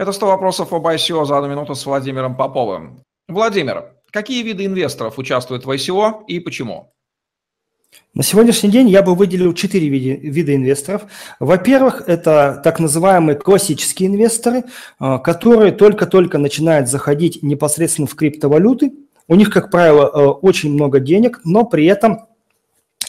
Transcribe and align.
Это 0.00 0.12
100 0.12 0.28
вопросов 0.28 0.72
об 0.72 0.86
ICO 0.86 1.26
за 1.26 1.36
одну 1.36 1.50
минуту 1.50 1.74
с 1.74 1.84
Владимиром 1.84 2.34
Поповым. 2.34 3.02
Владимир, 3.28 3.92
какие 4.10 4.42
виды 4.42 4.64
инвесторов 4.64 5.18
участвуют 5.18 5.66
в 5.66 5.70
ICO 5.70 6.24
и 6.26 6.40
почему? 6.40 6.94
На 8.14 8.22
сегодняшний 8.22 8.70
день 8.70 8.88
я 8.88 9.02
бы 9.02 9.14
выделил 9.14 9.52
четыре 9.52 9.88
вида, 9.88 10.54
инвесторов. 10.54 11.02
Во-первых, 11.38 12.04
это 12.06 12.62
так 12.64 12.80
называемые 12.80 13.36
классические 13.36 14.08
инвесторы, 14.08 14.64
а, 14.98 15.18
которые 15.18 15.70
только-только 15.70 16.38
начинают 16.38 16.88
заходить 16.88 17.42
непосредственно 17.42 18.08
в 18.08 18.14
криптовалюты. 18.14 18.92
У 19.28 19.34
них, 19.34 19.50
как 19.50 19.70
правило, 19.70 20.06
э, 20.06 20.26
очень 20.28 20.72
много 20.72 20.98
денег, 20.98 21.42
но 21.44 21.66
при 21.66 21.84
этом 21.84 22.29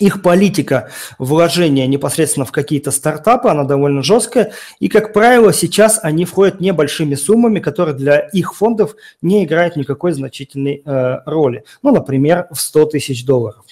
их 0.02 0.22
политика 0.22 0.90
вложения 1.20 1.88
непосредственно 1.88 2.46
в 2.46 2.52
какие-то 2.52 2.92
стартапы, 2.92 3.50
она 3.50 3.64
довольно 3.64 4.02
жесткая. 4.02 4.54
И, 4.80 4.88
как 4.88 5.14
правило, 5.14 5.54
сейчас 5.54 6.00
они 6.02 6.26
входят 6.26 6.60
небольшими 6.60 7.16
суммами, 7.16 7.60
которые 7.60 7.96
для 7.96 8.20
их 8.20 8.56
фондов 8.56 8.96
не 9.22 9.46
играют 9.46 9.76
никакой 9.76 10.12
значительной 10.14 10.82
э, 10.84 11.20
роли. 11.26 11.64
Ну, 11.84 11.92
например, 11.92 12.48
в 12.52 12.60
100 12.60 12.86
тысяч 12.86 13.26
долларов. 13.26 13.64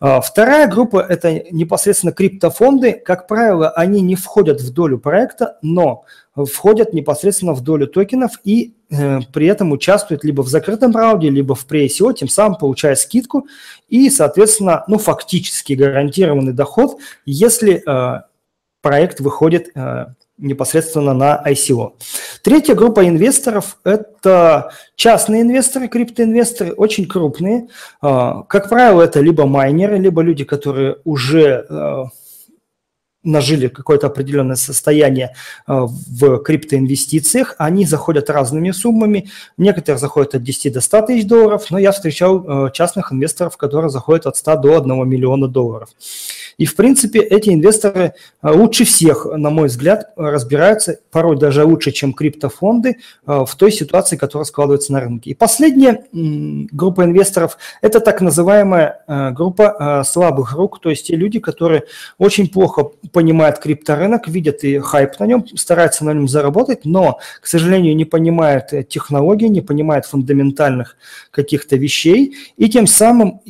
А, 0.00 0.20
вторая 0.20 0.68
группа– 0.68 1.04
это 1.08 1.42
непосредственно 1.50 2.12
криптофонды. 2.12 2.92
Как 2.92 3.26
правило, 3.26 3.70
они 3.70 4.00
не 4.00 4.14
входят 4.14 4.60
в 4.60 4.72
долю 4.72 4.98
проекта, 4.98 5.58
но 5.62 6.04
входят 6.36 6.92
непосредственно 6.92 7.52
в 7.52 7.62
долю 7.62 7.88
токенов 7.88 8.32
и 8.44 8.74
при 8.88 9.46
этом 9.46 9.72
участвуют 9.72 10.24
либо 10.24 10.42
в 10.42 10.48
закрытом 10.48 10.96
раунде, 10.96 11.28
либо 11.28 11.54
в 11.54 11.66
pre-ICO, 11.66 12.14
тем 12.14 12.28
самым 12.28 12.56
получая 12.56 12.94
скидку 12.94 13.46
и, 13.88 14.08
соответственно, 14.10 14.84
ну, 14.88 14.98
фактически 14.98 15.74
гарантированный 15.74 16.52
доход, 16.52 16.98
если 17.26 17.82
э, 17.86 18.22
проект 18.80 19.20
выходит 19.20 19.68
э, 19.74 20.06
непосредственно 20.38 21.12
на 21.12 21.42
ICO. 21.46 21.94
Третья 22.42 22.74
группа 22.74 23.06
инвесторов– 23.06 23.78
это 23.84 24.72
частные 24.94 25.42
инвесторы, 25.42 25.88
криптоинвесторы, 25.88 26.72
очень 26.72 27.06
крупные. 27.06 27.68
А, 28.00 28.42
как 28.44 28.68
правило, 28.68 29.02
это 29.02 29.20
либо 29.20 29.46
майнеры, 29.46 29.98
либо 29.98 30.22
люди, 30.22 30.44
которые 30.44 30.98
уже 31.04 31.66
э, 31.68 32.04
нажили 33.24 33.68
какое-то 33.68 34.06
определенное 34.06 34.56
состояние 34.56 35.34
э, 35.66 35.72
в 35.72 36.38
криптоинвестициях, 36.38 37.54
они 37.58 37.84
заходят 37.84 38.30
разными 38.30 38.70
суммами. 38.70 39.30
Некоторые 39.56 39.98
заходят 39.98 40.34
от 40.34 40.42
10 40.42 40.72
до 40.72 40.80
100 40.80 41.02
тысяч 41.02 41.26
долларов, 41.26 41.66
но 41.70 41.78
я 41.78 41.92
встречал 41.92 42.66
э, 42.66 42.70
частных 42.72 43.12
инвесторов, 43.12 43.56
которые 43.56 43.90
заходят 43.90 44.26
от 44.26 44.36
100 44.36 44.56
до 44.56 44.76
1 44.78 45.08
миллиона 45.08 45.48
долларов. 45.48 45.90
И, 46.58 46.66
в 46.66 46.76
принципе, 46.76 47.20
эти 47.20 47.50
инвесторы 47.50 48.14
э, 48.42 48.50
лучше 48.50 48.84
всех, 48.84 49.24
на 49.24 49.50
мой 49.50 49.68
взгляд, 49.68 50.10
разбираются, 50.16 50.98
порой 51.10 51.38
даже 51.38 51.64
лучше, 51.64 51.92
чем 51.92 52.12
криптофонды, 52.12 52.98
в 53.24 53.48
той 53.56 53.72
ситуации, 53.72 54.16
которая 54.16 54.44
складывается 54.44 54.92
на 54.92 55.00
рынке. 55.00 55.30
И 55.30 55.34
последняя 55.34 56.04
группа 56.12 57.04
инвесторов– 57.04 57.58
это 57.82 58.00
так 58.00 58.20
называемая 58.20 59.32
группа 59.34 60.02
слабых 60.06 60.52
рук, 60.52 60.80
то 60.80 60.90
есть 60.90 61.06
те 61.06 61.16
люди, 61.16 61.38
которые 61.38 61.84
очень 62.18 62.48
плохо 62.48 62.90
понимает 63.12 63.58
крипторынок, 63.58 64.28
видят 64.28 64.64
и 64.64 64.78
хайп 64.78 65.18
на 65.20 65.24
нем, 65.24 65.46
стараются 65.56 66.04
на 66.04 66.12
нем 66.12 66.28
заработать, 66.28 66.84
но, 66.84 67.18
к 67.40 67.46
сожалению, 67.46 67.96
не 67.96 68.04
понимают 68.04 68.72
э, 68.72 68.82
технологии, 68.82 69.46
не 69.46 69.60
понимают 69.60 70.06
фундаментальных 70.06 70.96
каких-то 71.30 71.76
вещей, 71.76 72.36
и 72.56 72.68
тем 72.68 72.86
самым 72.86 73.40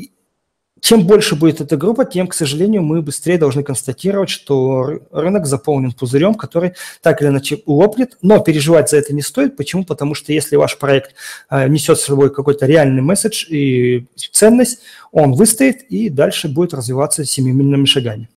чем 0.81 1.07
больше 1.07 1.35
будет 1.35 1.61
эта 1.61 1.77
группа, 1.77 2.05
тем, 2.05 2.27
к 2.27 2.35
сожалению, 2.35 2.83
мы 2.83 3.03
быстрее 3.03 3.39
должны 3.39 3.63
констатировать, 3.63 4.31
что 4.31 5.01
рынок 5.11 5.47
заполнен 5.47 5.93
пузырем, 5.93 6.35
который 6.35 6.73
так 7.03 7.21
или 7.21 7.29
иначе 7.29 7.63
лопнет, 7.67 8.17
но 8.23 8.39
переживать 8.41 8.91
за 8.91 8.99
это 8.99 9.15
не 9.15 9.23
стоит. 9.23 9.57
Почему? 9.57 9.85
Потому 9.85 10.15
что 10.15 10.33
если 10.33 10.57
ваш 10.57 10.79
проект 10.79 11.15
э, 11.51 11.69
несет 11.69 11.99
с 11.99 12.05
собой 12.05 12.33
какой-то 12.33 12.67
реальный 12.67 13.03
месседж 13.03 13.47
и 13.49 14.07
ценность, 14.33 14.81
он 15.13 15.33
выстоит 15.33 15.83
и 15.83 16.09
дальше 16.09 16.49
будет 16.49 16.75
развиваться 16.75 17.25
семимильными 17.25 17.87
шагами. 17.87 18.29